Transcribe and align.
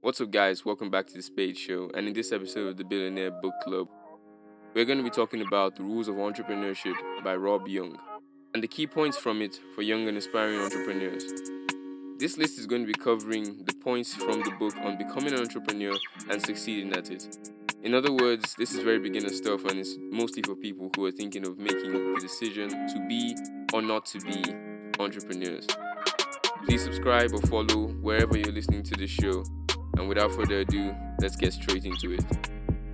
What's 0.00 0.20
up, 0.20 0.30
guys? 0.30 0.64
Welcome 0.64 0.90
back 0.90 1.08
to 1.08 1.14
the 1.14 1.22
Spades 1.22 1.58
Show. 1.58 1.90
And 1.92 2.06
in 2.06 2.14
this 2.14 2.30
episode 2.30 2.68
of 2.68 2.76
the 2.76 2.84
Billionaire 2.84 3.32
Book 3.32 3.54
Club, 3.64 3.88
we're 4.72 4.84
going 4.84 4.98
to 4.98 5.02
be 5.02 5.10
talking 5.10 5.42
about 5.42 5.74
The 5.74 5.82
Rules 5.82 6.06
of 6.06 6.14
Entrepreneurship 6.14 6.94
by 7.24 7.34
Rob 7.34 7.66
Yeung 7.66 7.98
and 8.54 8.62
the 8.62 8.68
key 8.68 8.86
points 8.86 9.18
from 9.18 9.42
it 9.42 9.58
for 9.74 9.82
young 9.82 10.06
and 10.06 10.16
aspiring 10.16 10.60
entrepreneurs. 10.60 11.24
This 12.16 12.38
list 12.38 12.60
is 12.60 12.66
going 12.66 12.82
to 12.82 12.86
be 12.86 12.94
covering 12.94 13.64
the 13.64 13.74
points 13.74 14.14
from 14.14 14.40
the 14.44 14.52
book 14.56 14.76
on 14.82 14.96
becoming 14.98 15.32
an 15.32 15.40
entrepreneur 15.40 15.96
and 16.30 16.40
succeeding 16.40 16.92
at 16.92 17.10
it. 17.10 17.36
In 17.82 17.92
other 17.92 18.12
words, 18.12 18.54
this 18.56 18.74
is 18.74 18.84
very 18.84 19.00
beginner 19.00 19.30
stuff 19.30 19.64
and 19.64 19.80
it's 19.80 19.96
mostly 20.12 20.42
for 20.42 20.54
people 20.54 20.92
who 20.94 21.06
are 21.06 21.12
thinking 21.12 21.44
of 21.44 21.58
making 21.58 21.90
the 21.90 22.20
decision 22.20 22.68
to 22.68 23.04
be 23.08 23.34
or 23.72 23.82
not 23.82 24.06
to 24.06 24.20
be 24.20 24.44
entrepreneurs. 25.00 25.66
Please 26.66 26.84
subscribe 26.84 27.32
or 27.32 27.40
follow 27.48 27.88
wherever 28.00 28.38
you're 28.38 28.52
listening 28.52 28.84
to 28.84 28.94
this 28.94 29.10
show 29.10 29.42
and 29.98 30.08
without 30.08 30.30
further 30.32 30.60
ado, 30.60 30.94
let's 31.20 31.36
get 31.36 31.52
straight 31.52 31.84
into 31.84 32.12
it. 32.12 32.24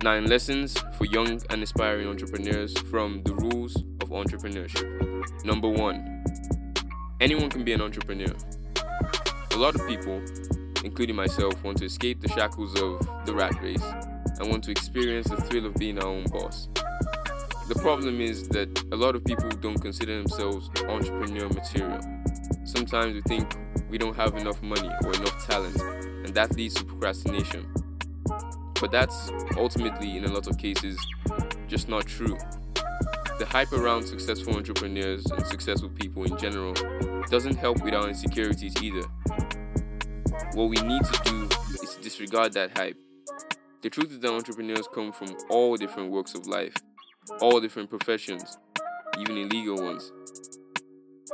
Nine 0.03 0.25
lessons 0.25 0.77
for 0.97 1.05
young 1.05 1.39
and 1.49 1.63
aspiring 1.63 2.07
entrepreneurs 2.07 2.77
from 2.91 3.21
the 3.23 3.33
rules 3.33 3.75
of 4.01 4.09
entrepreneurship. 4.09 5.45
Number 5.45 5.69
one, 5.69 6.23
anyone 7.21 7.49
can 7.49 7.63
be 7.63 7.73
an 7.73 7.81
entrepreneur. 7.81 8.33
A 9.51 9.57
lot 9.57 9.75
of 9.75 9.87
people, 9.87 10.21
including 10.83 11.15
myself, 11.15 11.63
want 11.63 11.77
to 11.77 11.85
escape 11.85 12.21
the 12.21 12.27
shackles 12.29 12.79
of 12.81 13.07
the 13.25 13.33
rat 13.33 13.53
race 13.61 13.83
and 14.39 14.49
want 14.49 14.63
to 14.65 14.71
experience 14.71 15.29
the 15.29 15.37
thrill 15.37 15.65
of 15.65 15.75
being 15.75 15.99
our 15.99 16.07
own 16.07 16.25
boss. 16.25 16.67
The 17.67 17.75
problem 17.81 18.19
is 18.19 18.47
that 18.49 18.83
a 18.91 18.95
lot 18.95 19.15
of 19.15 19.23
people 19.23 19.49
don't 19.49 19.79
consider 19.81 20.17
themselves 20.17 20.69
entrepreneur 20.87 21.49
material. 21.49 21.99
Sometimes 22.63 23.13
we 23.13 23.21
think 23.21 23.55
we 23.89 23.97
don't 23.97 24.15
have 24.15 24.35
enough 24.35 24.61
money 24.61 24.89
or 25.03 25.13
enough 25.13 25.47
talent 25.47 25.81
and 26.25 26.33
that 26.33 26.55
leads 26.55 26.73
to 26.73 26.83
procrastination. 26.83 27.71
But 28.81 28.91
that's 28.91 29.31
ultimately, 29.57 30.17
in 30.17 30.25
a 30.25 30.33
lot 30.33 30.47
of 30.47 30.57
cases, 30.57 30.97
just 31.67 31.87
not 31.87 32.07
true. 32.07 32.35
The 33.37 33.45
hype 33.45 33.71
around 33.73 34.07
successful 34.07 34.55
entrepreneurs 34.55 35.25
and 35.27 35.45
successful 35.45 35.89
people 35.89 36.23
in 36.23 36.35
general 36.37 36.73
doesn't 37.29 37.57
help 37.57 37.83
with 37.83 37.93
our 37.93 38.09
insecurities 38.09 38.73
either. 38.81 39.07
What 40.53 40.69
we 40.69 40.77
need 40.77 41.03
to 41.03 41.21
do 41.25 41.49
is 41.83 41.97
disregard 42.01 42.53
that 42.53 42.75
hype. 42.75 42.97
The 43.81 43.89
truth 43.91 44.11
is 44.11 44.19
that 44.19 44.31
entrepreneurs 44.31 44.87
come 44.91 45.11
from 45.11 45.37
all 45.51 45.77
different 45.77 46.11
walks 46.11 46.33
of 46.33 46.47
life, 46.47 46.73
all 47.39 47.59
different 47.61 47.89
professions, 47.89 48.57
even 49.19 49.37
illegal 49.37 49.75
ones. 49.75 50.11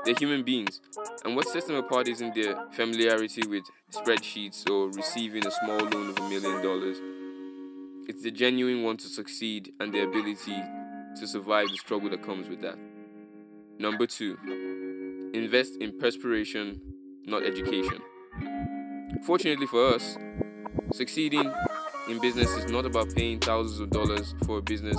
They're 0.03 0.15
human 0.17 0.43
beings, 0.43 0.81
and 1.23 1.35
what 1.35 1.47
sets 1.47 1.67
them 1.67 1.77
apart 1.77 2.09
isn't 2.09 2.35
their 2.35 2.55
familiarity 2.71 3.47
with 3.47 3.63
spreadsheets 3.91 4.69
or 4.69 4.89
receiving 4.89 5.45
a 5.45 5.51
small 5.51 5.77
loan 5.77 6.09
of 6.09 6.17
a 6.17 6.29
million 6.29 6.63
dollars. 6.63 6.97
It's 8.07 8.23
the 8.23 8.31
genuine 8.31 8.83
want 8.83 8.99
to 9.01 9.07
succeed 9.07 9.73
and 9.79 9.93
the 9.93 10.03
ability 10.03 10.61
to 11.19 11.27
survive 11.27 11.67
the 11.67 11.77
struggle 11.77 12.09
that 12.09 12.23
comes 12.23 12.47
with 12.47 12.61
that. 12.61 12.77
Number 13.79 14.07
two, 14.07 14.37
invest 15.33 15.75
in 15.77 15.97
perspiration, 15.99 16.79
not 17.25 17.43
education. 17.43 17.99
Fortunately 19.23 19.67
for 19.67 19.93
us, 19.93 20.17
succeeding 20.93 21.51
in 22.09 22.19
business 22.19 22.49
is 22.55 22.71
not 22.71 22.85
about 22.85 23.13
paying 23.13 23.39
thousands 23.39 23.79
of 23.79 23.89
dollars 23.89 24.35
for 24.45 24.59
a 24.59 24.61
business 24.61 24.97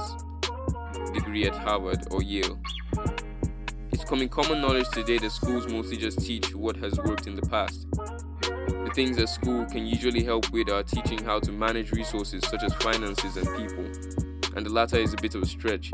degree 1.12 1.46
at 1.46 1.54
Harvard 1.54 2.06
or 2.10 2.22
Yale. 2.22 2.58
It's 3.90 4.02
becoming 4.02 4.28
common 4.28 4.60
knowledge 4.60 4.88
today 4.90 5.18
that 5.18 5.30
schools 5.30 5.66
mostly 5.66 5.96
just 5.96 6.20
teach 6.20 6.54
what 6.54 6.76
has 6.76 6.98
worked 6.98 7.26
in 7.26 7.36
the 7.36 7.42
past. 7.42 7.86
The 8.92 9.06
things 9.06 9.16
that 9.16 9.30
school 9.30 9.64
can 9.64 9.86
usually 9.86 10.22
help 10.22 10.50
with 10.50 10.68
are 10.70 10.82
teaching 10.82 11.24
how 11.24 11.40
to 11.40 11.50
manage 11.50 11.92
resources 11.92 12.42
such 12.46 12.62
as 12.62 12.74
finances 12.74 13.38
and 13.38 13.46
people, 13.56 13.86
and 14.54 14.66
the 14.66 14.70
latter 14.70 14.98
is 14.98 15.14
a 15.14 15.16
bit 15.16 15.34
of 15.34 15.40
a 15.40 15.46
stretch. 15.46 15.90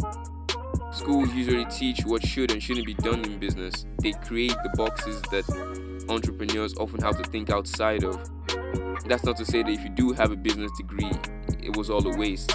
Schools 0.90 1.32
usually 1.32 1.64
teach 1.66 2.04
what 2.04 2.26
should 2.26 2.50
and 2.50 2.60
shouldn't 2.60 2.86
be 2.86 2.94
done 2.94 3.24
in 3.24 3.38
business. 3.38 3.86
They 4.02 4.14
create 4.14 4.56
the 4.64 4.70
boxes 4.76 5.22
that 5.30 5.44
entrepreneurs 6.08 6.74
often 6.74 7.00
have 7.02 7.16
to 7.22 7.30
think 7.30 7.50
outside 7.50 8.02
of. 8.02 8.16
That's 9.06 9.22
not 9.22 9.36
to 9.36 9.44
say 9.44 9.62
that 9.62 9.70
if 9.70 9.84
you 9.84 9.90
do 9.90 10.12
have 10.14 10.32
a 10.32 10.36
business 10.36 10.72
degree, 10.76 11.12
it 11.62 11.76
was 11.76 11.90
all 11.90 12.04
a 12.04 12.18
waste. 12.18 12.52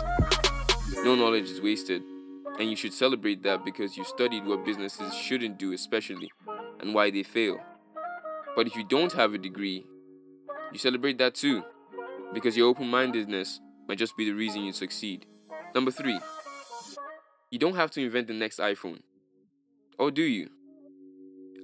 No 1.05 1.15
knowledge 1.15 1.49
is 1.49 1.61
wasted. 1.61 2.03
And 2.59 2.69
you 2.69 2.75
should 2.75 2.91
celebrate 2.91 3.43
that 3.43 3.63
because 3.63 3.95
you 3.95 4.03
studied 4.03 4.45
what 4.45 4.65
businesses 4.65 5.15
shouldn't 5.15 5.57
do, 5.57 5.71
especially, 5.71 6.33
and 6.81 6.93
why 6.93 7.11
they 7.11 7.23
fail. 7.23 7.61
But 8.57 8.67
if 8.67 8.75
you 8.75 8.83
don't 8.83 9.13
have 9.13 9.33
a 9.33 9.37
degree, 9.37 9.85
you 10.73 10.79
celebrate 10.79 11.17
that 11.19 11.35
too, 11.35 11.63
because 12.33 12.57
your 12.57 12.67
open 12.67 12.87
mindedness 12.87 13.59
might 13.87 13.97
just 13.97 14.17
be 14.17 14.25
the 14.25 14.31
reason 14.31 14.63
you 14.63 14.73
succeed. 14.73 15.25
Number 15.75 15.91
three, 15.91 16.19
you 17.51 17.59
don't 17.59 17.75
have 17.75 17.91
to 17.91 18.01
invent 18.01 18.27
the 18.27 18.33
next 18.33 18.59
iPhone. 18.59 19.01
Or 19.99 20.09
do 20.09 20.23
you? 20.23 20.49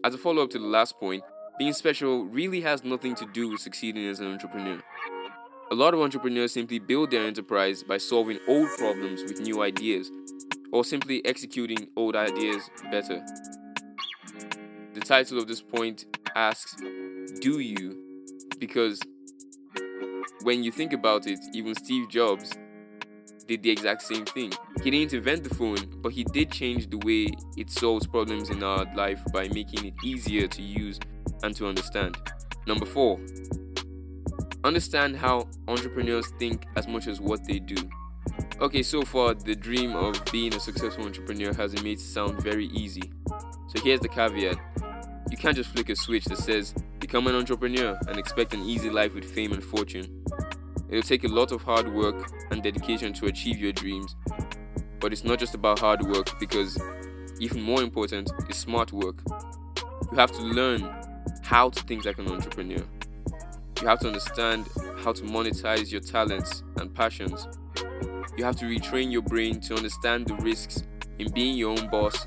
As 0.03 0.14
a 0.14 0.18
follow 0.18 0.44
up 0.44 0.50
to 0.52 0.59
the 0.59 0.66
last 0.66 1.00
point, 1.00 1.24
being 1.58 1.74
special 1.74 2.25
really 2.25 2.62
has 2.62 2.84
nothing 2.84 3.16
to 3.16 3.25
do 3.25 3.50
with 3.50 3.59
succeeding 3.59 4.08
as 4.08 4.19
an 4.19 4.31
entrepreneur. 4.31 4.81
A 5.72 5.75
lot 5.75 5.94
of 5.94 6.00
entrepreneurs 6.00 6.53
simply 6.53 6.80
build 6.80 7.12
their 7.12 7.25
enterprise 7.25 7.84
by 7.84 7.98
solving 7.98 8.40
old 8.48 8.69
problems 8.78 9.24
with 9.24 9.42
new 9.42 9.62
ideas 9.62 10.09
or 10.72 10.84
simply 10.84 11.24
executing 11.25 11.90
old 11.96 12.16
ideas 12.16 12.69
better. 12.90 13.24
The 14.94 15.02
title 15.02 15.38
of 15.38 15.48
this 15.48 15.62
point 15.62 16.06
asks, 16.36 16.75
Do 17.42 17.59
you? 17.59 18.09
Because 18.59 19.00
when 20.44 20.64
you 20.64 20.72
think 20.72 20.94
about 20.94 21.28
it, 21.28 21.40
even 21.53 21.75
Steve 21.75 22.09
Jobs 22.09 22.52
did 23.47 23.64
the 23.64 23.72
exact 23.72 24.03
same 24.03 24.25
thing. 24.25 24.52
He 24.84 24.92
didn't 24.92 25.14
invent 25.14 25.44
the 25.44 25.56
phone, 25.56 25.78
but 26.02 26.12
he 26.12 26.24
did 26.24 26.52
change 26.52 26.90
the 26.90 26.98
way 27.00 27.28
it 27.58 27.69
solves 27.69 28.06
problems 28.06 28.50
in 28.50 28.64
our 28.64 28.86
life 28.96 29.22
by 29.34 29.48
making 29.48 29.86
it 29.86 29.94
easier 30.03 30.48
to 30.48 30.62
use 30.62 31.00
and 31.42 31.56
to 31.56 31.68
understand. 31.68 32.18
Number 32.68 32.86
four, 32.86 33.19
understand 34.64 35.16
how 35.16 35.48
entrepreneurs 35.68 36.28
think 36.38 36.66
as 36.75 36.88
much 36.88 37.08
as 37.08 37.19
what 37.19 37.44
they 37.46 37.59
do. 37.59 37.78
Okay, 38.62 38.84
so 38.84 39.02
far, 39.02 39.34
the 39.34 39.56
dream 39.56 39.96
of 39.96 40.24
being 40.31 40.53
a 40.53 40.59
successful 40.59 41.06
entrepreneur 41.06 41.53
has 41.53 41.81
made 41.81 42.00
sound 42.00 42.42
very 42.42 42.68
easy. 42.68 43.03
So 43.69 43.84
here's 43.84 44.02
the 44.02 44.09
caveat 44.09 44.58
you 45.31 45.38
can't 45.38 45.56
just 45.56 45.69
flick 45.72 45.90
a 45.90 45.96
switch 45.96 46.25
that 46.25 46.40
says, 46.40 46.74
become 47.09 47.25
an 47.25 47.34
entrepreneur 47.34 47.97
and 48.08 48.20
expect 48.20 48.53
an 48.53 48.62
easy 48.62 48.88
life 48.88 49.16
with 49.16 49.25
fame 49.25 49.52
and 49.52 49.64
fortune. 49.64 50.24
It'll 50.90 51.02
take 51.02 51.24
a 51.24 51.28
lot 51.28 51.52
of 51.52 51.64
hard 51.64 51.92
work 51.92 52.31
and 52.52 52.62
dedication 52.62 53.14
to 53.14 53.25
achieve 53.25 53.58
your 53.58 53.72
dreams. 53.72 54.16
But 55.00 55.12
it's 55.12 55.24
not 55.24 55.40
just 55.40 55.56
about 55.56 55.80
hard 55.80 56.03
work 56.03 56.40
because, 56.40 56.78
even 57.40 57.64
more 57.64 57.81
important, 57.81 58.31
is 58.48 58.58
smart 58.58 58.94
work. 58.94 59.24
You 60.12 60.18
have 60.18 60.31
to 60.34 60.42
learn 60.44 60.88
how 61.42 61.69
to 61.72 61.84
think 61.84 62.06
like 62.06 62.19
an 62.19 62.28
entrepreneur. 62.28 62.84
You 63.81 63.88
have 63.88 64.00
to 64.02 64.08
understand 64.08 64.68
how 65.00 65.12
to 65.14 65.24
monetize 65.24 65.92
your 65.92 66.02
talents 66.02 66.62
and 66.78 66.94
passions 66.94 67.48
you 68.38 68.46
have 68.46 68.56
to 68.58 68.66
retrain 68.66 69.12
your 69.12 69.22
brain 69.22 69.59
to 69.59 69.75
understand 69.75 70.25
the 70.25 70.36
risks 70.36 70.84
in 71.18 71.30
being 71.34 71.58
your 71.58 71.72
own 71.72 71.90
boss 71.90 72.24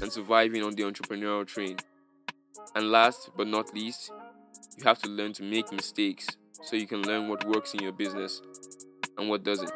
and 0.00 0.12
surviving 0.12 0.62
on 0.62 0.76
the 0.76 0.84
entrepreneurial 0.84 1.44
train. 1.44 1.76
And 2.76 2.92
last 2.92 3.30
but 3.36 3.48
not 3.48 3.74
least, 3.74 4.12
you 4.76 4.84
have 4.84 4.98
to 5.00 5.08
learn 5.08 5.32
to 5.34 5.42
make 5.42 5.72
mistakes 5.72 6.26
so 6.62 6.76
you 6.76 6.86
can 6.86 7.02
learn 7.02 7.28
what 7.28 7.44
works 7.46 7.74
in 7.74 7.82
your 7.82 7.92
business 7.92 8.42
and 9.18 9.28
what 9.28 9.44
doesn't. 9.44 9.72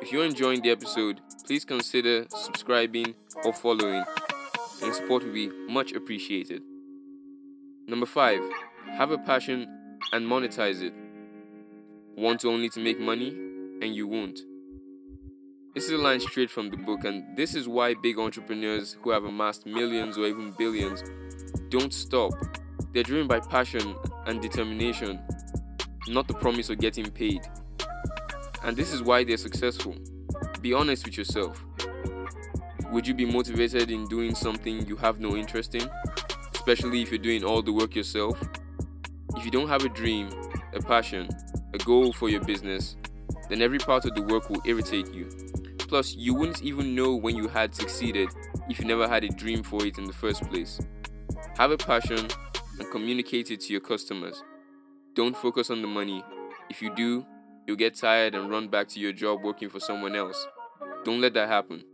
If 0.00 0.12
you're 0.12 0.24
enjoying 0.24 0.62
the 0.62 0.70
episode, 0.70 1.20
please 1.46 1.64
consider 1.64 2.26
subscribing 2.28 3.14
or 3.44 3.52
following. 3.52 4.04
Your 4.80 4.94
support 4.94 5.24
will 5.24 5.32
be 5.32 5.48
much 5.68 5.92
appreciated. 5.92 6.62
Number 7.86 8.06
five, 8.06 8.40
have 8.92 9.10
a 9.10 9.18
passion 9.18 9.98
and 10.12 10.26
monetize 10.26 10.82
it. 10.82 10.92
Want 12.16 12.44
only 12.44 12.68
to 12.70 12.80
make 12.80 13.00
money? 13.00 13.50
and 13.82 13.96
you 13.96 14.06
won't. 14.06 14.38
This 15.74 15.86
is 15.86 15.90
a 15.90 15.98
line 15.98 16.20
straight 16.20 16.50
from 16.50 16.70
the 16.70 16.76
book, 16.76 17.04
and 17.04 17.36
this 17.36 17.54
is 17.54 17.66
why 17.66 17.94
big 17.94 18.18
entrepreneurs 18.18 18.96
who 19.02 19.10
have 19.10 19.24
amassed 19.24 19.66
millions 19.66 20.16
or 20.16 20.26
even 20.26 20.52
billions 20.52 21.02
don't 21.68 21.92
stop. 21.92 22.32
They're 22.92 23.02
driven 23.02 23.26
by 23.26 23.40
passion 23.40 23.96
and 24.26 24.42
determination, 24.42 25.18
not 26.08 26.28
the 26.28 26.34
promise 26.34 26.68
of 26.68 26.78
getting 26.78 27.10
paid. 27.10 27.40
And 28.62 28.76
this 28.76 28.92
is 28.92 29.02
why 29.02 29.24
they're 29.24 29.38
successful. 29.38 29.96
Be 30.60 30.74
honest 30.74 31.06
with 31.06 31.16
yourself. 31.16 31.64
Would 32.90 33.06
you 33.06 33.14
be 33.14 33.24
motivated 33.24 33.90
in 33.90 34.06
doing 34.08 34.34
something 34.34 34.86
you 34.86 34.96
have 34.96 35.20
no 35.20 35.36
interest 35.36 35.74
in? 35.74 35.88
Especially 36.54 37.00
if 37.00 37.10
you're 37.10 37.18
doing 37.18 37.42
all 37.42 37.62
the 37.62 37.72
work 37.72 37.96
yourself? 37.96 38.38
If 39.36 39.44
you 39.46 39.50
don't 39.50 39.68
have 39.68 39.86
a 39.86 39.88
dream, 39.88 40.28
a 40.74 40.80
passion, 40.82 41.28
a 41.72 41.78
goal 41.78 42.12
for 42.12 42.28
your 42.28 42.42
business, 42.42 42.96
then 43.48 43.62
every 43.62 43.78
part 43.78 44.04
of 44.04 44.14
the 44.14 44.22
work 44.22 44.50
will 44.50 44.60
irritate 44.66 45.12
you. 45.14 45.28
Plus, 45.78 46.14
you 46.14 46.34
wouldn't 46.34 46.62
even 46.62 46.94
know 46.94 47.16
when 47.16 47.36
you 47.36 47.48
had 47.48 47.74
succeeded 47.74 48.28
if 48.68 48.78
you 48.78 48.84
never 48.84 49.08
had 49.08 49.24
a 49.24 49.28
dream 49.28 49.62
for 49.62 49.84
it 49.86 49.96
in 49.96 50.04
the 50.04 50.12
first 50.12 50.42
place. 50.50 50.78
Have 51.56 51.70
a 51.70 51.78
passion 51.78 52.28
and 52.78 52.90
communicate 52.90 53.50
it 53.50 53.60
to 53.62 53.72
your 53.72 53.80
customers. 53.80 54.42
Don't 55.14 55.36
focus 55.36 55.70
on 55.70 55.82
the 55.82 55.88
money, 55.88 56.24
If 56.70 56.80
you 56.80 56.94
do, 56.94 57.26
you'll 57.66 57.76
get 57.76 57.96
tired 57.96 58.34
and 58.34 58.48
run 58.48 58.68
back 58.68 58.88
to 58.88 59.00
your 59.00 59.12
job 59.12 59.42
working 59.42 59.68
for 59.68 59.78
someone 59.78 60.16
else. 60.16 60.46
Don't 61.04 61.20
let 61.20 61.34
that 61.34 61.48
happen. 61.48 61.84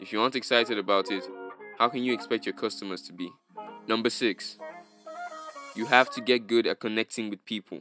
If 0.00 0.12
you 0.12 0.20
aren't 0.20 0.36
excited 0.36 0.76
about 0.76 1.10
it, 1.10 1.24
how 1.78 1.88
can 1.88 2.02
you 2.02 2.12
expect 2.12 2.44
your 2.44 2.54
customers 2.54 3.00
to 3.02 3.12
be? 3.14 3.30
Number 3.88 4.10
six, 4.10 4.58
you 5.74 5.86
have 5.86 6.10
to 6.10 6.20
get 6.20 6.46
good 6.46 6.66
at 6.66 6.80
connecting 6.80 7.30
with 7.30 7.44
people. 7.46 7.80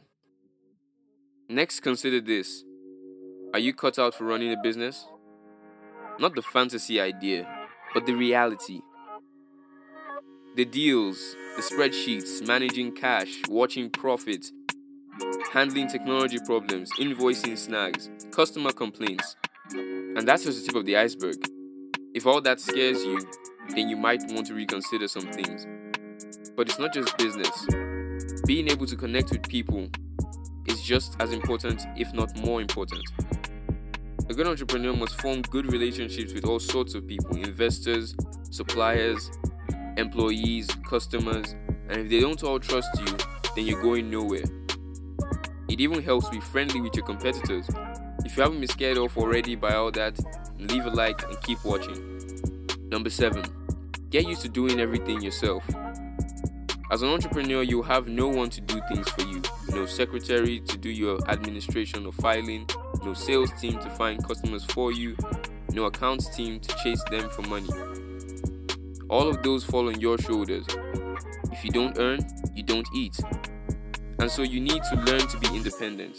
Next, 1.49 1.81
consider 1.81 2.21
this 2.21 2.63
Are 3.53 3.59
you 3.59 3.73
cut 3.73 3.99
out 3.99 4.13
for 4.13 4.23
running 4.23 4.53
a 4.53 4.57
business? 4.61 5.05
Not 6.17 6.35
the 6.35 6.41
fantasy 6.41 7.01
idea, 7.01 7.47
but 7.93 8.05
the 8.05 8.13
reality. 8.13 8.81
The 10.55 10.63
deals, 10.63 11.35
the 11.57 11.61
spreadsheets, 11.61 12.47
managing 12.47 12.93
cash, 12.93 13.41
watching 13.49 13.89
profit, 13.89 14.45
handling 15.51 15.89
technology 15.89 16.39
problems, 16.45 16.89
invoicing 16.97 17.57
snags, 17.57 18.09
customer 18.31 18.71
complaints. 18.71 19.35
And 19.73 20.25
that's 20.25 20.45
just 20.45 20.61
the 20.61 20.67
tip 20.67 20.75
of 20.77 20.85
the 20.85 20.95
iceberg. 20.95 21.35
If 22.13 22.25
all 22.25 22.39
that 22.39 22.61
scares 22.61 23.03
you, 23.03 23.19
then 23.75 23.89
you 23.89 23.97
might 23.97 24.21
want 24.29 24.47
to 24.47 24.53
reconsider 24.53 25.09
some 25.09 25.29
things. 25.29 25.67
But 26.55 26.69
it's 26.69 26.79
not 26.79 26.93
just 26.93 27.17
business. 27.17 27.67
Being 28.45 28.69
able 28.69 28.85
to 28.85 28.95
connect 28.95 29.31
with 29.31 29.49
people 29.49 29.89
is 30.67 30.81
just 30.81 31.17
as 31.19 31.33
important, 31.33 31.85
if 31.97 32.13
not 32.13 32.33
more 32.37 32.61
important. 32.61 33.03
A 34.29 34.33
good 34.33 34.47
entrepreneur 34.47 34.95
must 34.95 35.19
form 35.19 35.41
good 35.41 35.69
relationships 35.69 36.31
with 36.31 36.45
all 36.45 36.61
sorts 36.61 36.93
of 36.95 37.05
people 37.05 37.35
investors, 37.35 38.15
suppliers, 38.51 39.29
employees, 39.97 40.67
customers, 40.89 41.55
and 41.89 42.01
if 42.01 42.09
they 42.09 42.19
don't 42.19 42.43
all 42.43 42.59
trust 42.59 42.89
you, 42.99 43.17
then 43.55 43.65
you're 43.65 43.81
going 43.81 44.09
nowhere. 44.09 44.43
It 45.69 45.81
even 45.81 46.01
helps 46.01 46.29
be 46.29 46.39
friendly 46.39 46.81
with 46.81 46.95
your 46.95 47.05
competitors. 47.05 47.67
If 48.23 48.37
you 48.37 48.43
haven't 48.43 48.59
been 48.59 48.69
scared 48.69 48.97
off 48.97 49.17
already 49.17 49.55
by 49.55 49.73
all 49.75 49.91
that, 49.91 50.17
leave 50.57 50.85
a 50.85 50.89
like 50.89 51.23
and 51.23 51.41
keep 51.41 51.63
watching. 51.63 52.41
Number 52.89 53.09
7. 53.09 53.43
Get 54.09 54.27
used 54.27 54.41
to 54.41 54.49
doing 54.49 54.79
everything 54.79 55.21
yourself. 55.21 55.63
As 56.91 57.01
an 57.01 57.09
entrepreneur, 57.09 57.63
you 57.63 57.81
have 57.81 58.07
no 58.07 58.27
one 58.27 58.49
to 58.51 58.61
do 58.61 58.79
things 58.87 59.09
for 59.09 59.23
you. 59.23 59.41
No 59.69 59.85
secretary 59.85 60.59
to 60.59 60.77
do 60.77 60.89
your 60.89 61.17
administration 61.29 62.05
or 62.05 62.13
filing, 62.13 62.67
no 63.03 63.13
sales 63.13 63.51
team 63.59 63.79
to 63.79 63.89
find 63.89 64.25
customers 64.25 64.63
for 64.65 64.91
you, 64.91 65.17
no 65.71 65.85
accounts 65.85 66.33
team 66.35 66.59
to 66.59 66.75
chase 66.83 67.03
them 67.09 67.29
for 67.29 67.41
money. 67.43 67.69
All 69.09 69.29
of 69.29 69.43
those 69.43 69.63
fall 69.63 69.87
on 69.87 69.99
your 70.01 70.17
shoulders. 70.17 70.65
If 71.51 71.63
you 71.63 71.69
don't 71.69 71.97
earn, 71.99 72.19
you 72.55 72.63
don't 72.63 72.87
eat. 72.93 73.19
And 74.19 74.31
so 74.31 74.41
you 74.41 74.59
need 74.59 74.81
to 74.89 74.95
learn 74.95 75.27
to 75.27 75.39
be 75.39 75.47
independent. 75.55 76.17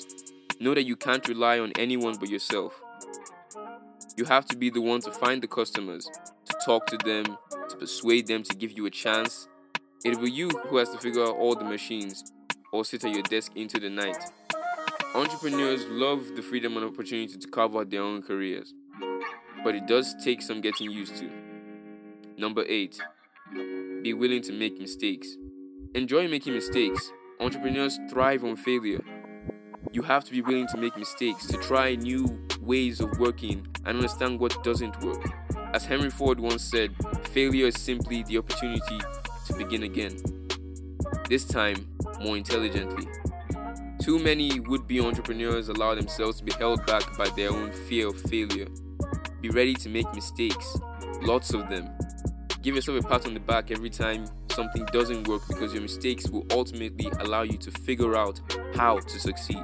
Know 0.60 0.72
that 0.72 0.84
you 0.84 0.94
can't 0.94 1.26
rely 1.26 1.58
on 1.58 1.72
anyone 1.78 2.16
but 2.18 2.30
yourself. 2.30 2.80
You 4.16 4.24
have 4.26 4.46
to 4.46 4.56
be 4.56 4.70
the 4.70 4.80
one 4.80 5.00
to 5.00 5.10
find 5.10 5.42
the 5.42 5.48
customers, 5.48 6.08
to 6.44 6.56
talk 6.64 6.86
to 6.86 6.96
them, 6.98 7.36
to 7.68 7.76
persuade 7.76 8.28
them 8.28 8.44
to 8.44 8.54
give 8.56 8.72
you 8.72 8.86
a 8.86 8.90
chance. 8.90 9.48
It 10.04 10.16
will 10.16 10.24
be 10.24 10.30
you 10.30 10.48
who 10.48 10.76
has 10.76 10.90
to 10.90 10.98
figure 10.98 11.24
out 11.24 11.36
all 11.36 11.56
the 11.56 11.64
machines 11.64 12.32
or 12.72 12.84
sit 12.84 13.04
at 13.04 13.12
your 13.12 13.22
desk 13.24 13.52
into 13.56 13.80
the 13.80 13.90
night. 13.90 14.16
Entrepreneurs 15.14 15.84
love 15.88 16.36
the 16.36 16.42
freedom 16.42 16.76
and 16.76 16.86
opportunity 16.86 17.36
to 17.36 17.48
carve 17.48 17.74
out 17.74 17.90
their 17.90 18.02
own 18.02 18.22
careers, 18.22 18.72
but 19.64 19.74
it 19.74 19.86
does 19.86 20.14
take 20.22 20.40
some 20.40 20.60
getting 20.60 20.90
used 20.90 21.16
to. 21.16 21.45
Number 22.38 22.64
8. 22.68 23.00
Be 24.02 24.12
willing 24.12 24.42
to 24.42 24.52
make 24.52 24.78
mistakes. 24.78 25.38
Enjoy 25.94 26.28
making 26.28 26.52
mistakes. 26.52 27.10
Entrepreneurs 27.40 27.98
thrive 28.10 28.44
on 28.44 28.56
failure. 28.56 29.02
You 29.90 30.02
have 30.02 30.22
to 30.24 30.32
be 30.32 30.42
willing 30.42 30.66
to 30.68 30.76
make 30.76 30.94
mistakes, 30.98 31.46
to 31.46 31.56
try 31.56 31.94
new 31.94 32.38
ways 32.60 33.00
of 33.00 33.18
working 33.18 33.66
and 33.86 33.96
understand 33.96 34.38
what 34.38 34.62
doesn't 34.62 35.02
work. 35.02 35.24
As 35.72 35.86
Henry 35.86 36.10
Ford 36.10 36.38
once 36.38 36.62
said, 36.62 36.94
failure 37.28 37.68
is 37.68 37.80
simply 37.80 38.22
the 38.24 38.36
opportunity 38.36 38.98
to 39.46 39.54
begin 39.54 39.84
again. 39.84 40.16
This 41.30 41.46
time, 41.46 41.88
more 42.20 42.36
intelligently. 42.36 43.06
Too 44.02 44.18
many 44.18 44.60
would 44.60 44.86
be 44.86 45.00
entrepreneurs 45.00 45.70
allow 45.70 45.94
themselves 45.94 46.36
to 46.38 46.44
be 46.44 46.52
held 46.52 46.84
back 46.84 47.16
by 47.16 47.30
their 47.30 47.50
own 47.50 47.72
fear 47.88 48.08
of 48.08 48.20
failure. 48.20 48.66
Be 49.40 49.48
ready 49.48 49.72
to 49.72 49.88
make 49.88 50.12
mistakes, 50.14 50.76
lots 51.22 51.54
of 51.54 51.70
them. 51.70 51.88
Give 52.66 52.74
yourself 52.74 53.04
a 53.04 53.08
pat 53.08 53.26
on 53.26 53.34
the 53.34 53.38
back 53.38 53.70
every 53.70 53.90
time 53.90 54.26
something 54.50 54.84
doesn't 54.86 55.28
work 55.28 55.46
because 55.46 55.72
your 55.72 55.82
mistakes 55.82 56.28
will 56.28 56.44
ultimately 56.50 57.08
allow 57.20 57.42
you 57.42 57.56
to 57.58 57.70
figure 57.70 58.16
out 58.16 58.40
how 58.74 58.98
to 58.98 59.20
succeed. 59.20 59.62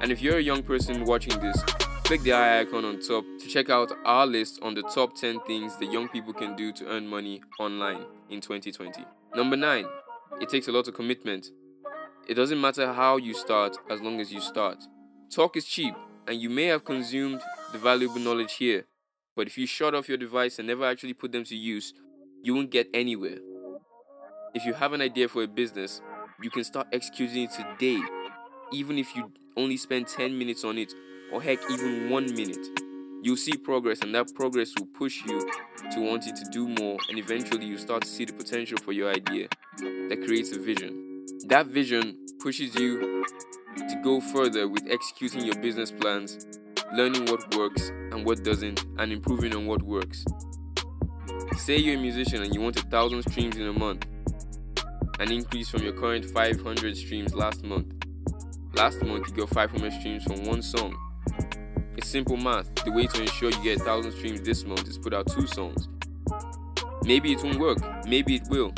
And 0.00 0.10
if 0.10 0.20
you're 0.20 0.38
a 0.38 0.42
young 0.42 0.64
person 0.64 1.04
watching 1.04 1.38
this, 1.38 1.62
click 2.02 2.22
the 2.22 2.32
eye 2.32 2.62
icon 2.62 2.84
on 2.84 2.98
top 2.98 3.24
to 3.38 3.46
check 3.46 3.70
out 3.70 3.92
our 4.04 4.26
list 4.26 4.58
on 4.60 4.74
the 4.74 4.82
top 4.92 5.14
10 5.14 5.38
things 5.46 5.76
that 5.76 5.92
young 5.92 6.08
people 6.08 6.32
can 6.32 6.56
do 6.56 6.72
to 6.72 6.88
earn 6.88 7.06
money 7.06 7.40
online 7.60 8.06
in 8.28 8.40
2020. 8.40 9.04
Number 9.36 9.56
9, 9.56 9.86
it 10.40 10.48
takes 10.48 10.66
a 10.66 10.72
lot 10.72 10.88
of 10.88 10.94
commitment. 10.94 11.46
It 12.26 12.34
doesn't 12.34 12.60
matter 12.60 12.92
how 12.92 13.18
you 13.18 13.34
start 13.34 13.76
as 13.88 14.00
long 14.00 14.20
as 14.20 14.32
you 14.32 14.40
start. 14.40 14.82
Talk 15.32 15.56
is 15.56 15.64
cheap, 15.64 15.94
and 16.26 16.42
you 16.42 16.50
may 16.50 16.64
have 16.64 16.84
consumed 16.84 17.40
the 17.70 17.78
valuable 17.78 18.18
knowledge 18.18 18.54
here, 18.54 18.86
but 19.36 19.46
if 19.46 19.58
you 19.58 19.66
shut 19.66 19.94
off 19.94 20.08
your 20.08 20.16
device 20.16 20.58
and 20.58 20.66
never 20.66 20.86
actually 20.86 21.12
put 21.12 21.30
them 21.30 21.44
to 21.44 21.54
use, 21.54 21.92
you 22.42 22.54
won't 22.54 22.70
get 22.70 22.88
anywhere. 22.94 23.38
If 24.54 24.64
you 24.64 24.72
have 24.72 24.94
an 24.94 25.02
idea 25.02 25.28
for 25.28 25.42
a 25.42 25.46
business, 25.46 26.00
you 26.42 26.50
can 26.50 26.64
start 26.64 26.86
executing 26.92 27.42
it 27.44 27.50
today, 27.50 28.00
even 28.72 28.98
if 28.98 29.14
you 29.14 29.30
only 29.56 29.76
spend 29.76 30.08
10 30.08 30.36
minutes 30.36 30.64
on 30.64 30.78
it, 30.78 30.92
or 31.30 31.42
heck, 31.42 31.58
even 31.70 32.08
one 32.08 32.24
minute. 32.34 32.66
You'll 33.22 33.36
see 33.36 33.56
progress, 33.56 34.00
and 34.00 34.14
that 34.14 34.34
progress 34.34 34.72
will 34.78 34.86
push 34.86 35.24
you 35.26 35.40
to 35.92 36.00
wanting 36.00 36.34
to 36.34 36.44
do 36.50 36.68
more, 36.68 36.98
and 37.08 37.18
eventually 37.18 37.66
you 37.66 37.76
start 37.76 38.02
to 38.02 38.08
see 38.08 38.24
the 38.24 38.32
potential 38.32 38.78
for 38.78 38.92
your 38.92 39.10
idea 39.10 39.48
that 39.78 40.22
creates 40.26 40.52
a 40.52 40.58
vision. 40.58 41.26
That 41.46 41.66
vision 41.66 42.16
pushes 42.40 42.74
you 42.76 43.24
to 43.76 44.00
go 44.02 44.20
further 44.20 44.68
with 44.68 44.86
executing 44.88 45.44
your 45.44 45.56
business 45.56 45.90
plans, 45.90 46.46
learning 46.92 47.26
what 47.26 47.54
works 47.56 47.88
and 47.88 48.24
what 48.24 48.44
doesn't, 48.44 48.84
and 48.98 49.12
improving 49.12 49.54
on 49.54 49.66
what 49.66 49.82
works. 49.82 50.24
Say 51.56 51.78
you're 51.78 51.96
a 51.96 52.00
musician 52.00 52.42
and 52.42 52.54
you 52.54 52.60
want 52.60 52.78
a 52.78 52.82
thousand 52.82 53.22
streams 53.22 53.56
in 53.56 53.66
a 53.66 53.72
month, 53.72 54.06
an 55.18 55.32
increase 55.32 55.68
from 55.68 55.82
your 55.82 55.92
current 55.92 56.24
500 56.24 56.96
streams 56.96 57.34
last 57.34 57.64
month. 57.64 57.92
Last 58.74 59.02
month, 59.02 59.28
you 59.28 59.34
got 59.34 59.48
500 59.50 59.92
streams 59.94 60.24
from 60.24 60.44
one 60.44 60.60
song. 60.62 60.94
It's 61.96 62.08
simple 62.08 62.36
math. 62.36 62.74
The 62.84 62.92
way 62.92 63.06
to 63.06 63.20
ensure 63.22 63.50
you 63.50 63.62
get 63.62 63.78
1000 63.78 64.12
streams 64.12 64.42
this 64.42 64.64
month 64.64 64.86
is 64.86 64.98
put 64.98 65.14
out 65.14 65.26
two 65.26 65.46
songs. 65.46 65.88
Maybe 67.04 67.32
it 67.32 67.42
won't 67.42 67.58
work, 67.58 67.78
maybe 68.06 68.36
it 68.36 68.42
will. 68.48 68.72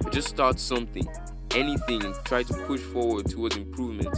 But 0.00 0.12
just 0.12 0.28
start 0.28 0.60
something, 0.60 1.06
anything, 1.54 2.04
and 2.04 2.14
try 2.24 2.44
to 2.44 2.54
push 2.66 2.80
forward 2.80 3.28
towards 3.28 3.56
improvement, 3.56 4.16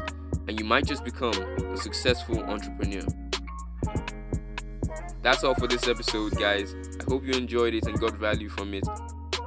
and 0.49 0.59
you 0.61 0.67
might 0.67 0.85
just 0.85 1.05
become 1.05 1.35
a 1.35 1.77
successful 1.77 2.43
entrepreneur. 2.45 3.07
That's 5.23 5.45
all 5.45 5.55
for 5.55 5.69
this 5.69 5.87
episode, 5.87 6.37
guys. 6.37 6.75
I 7.01 7.05
hope 7.09 7.25
you 7.25 7.33
enjoyed 7.33 7.75
it 7.75 7.87
and 7.87 7.99
got 7.99 8.15
value 8.17 8.49
from 8.49 8.75
it. 8.75 8.85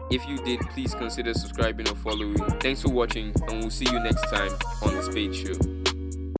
If 0.09 0.25
you 0.27 0.37
did, 0.37 0.61
please 0.69 0.95
consider 0.95 1.33
subscribing 1.33 1.89
or 1.89 1.95
following. 1.95 2.37
Thanks 2.61 2.81
for 2.81 2.89
watching, 2.89 3.33
and 3.49 3.59
we'll 3.59 3.69
see 3.69 3.85
you 3.91 3.99
next 3.99 4.21
time 4.31 4.51
on 4.83 4.95
The 4.95 5.03
Spades 5.03 5.37
Show. 5.37 5.74